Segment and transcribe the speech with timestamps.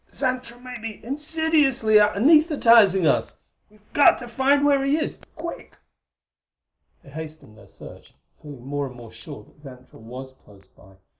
[0.11, 3.37] Xantra may be insidiously anaesthetizing us!
[3.69, 5.75] We've got to find where he is quick!"
[7.03, 10.95] They hastened their search, feeling more and more sure that Xantra was close by.